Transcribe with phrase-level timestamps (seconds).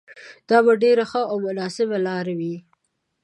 [0.49, 2.55] دا به ډېره ښه او مناسبه لاره وي.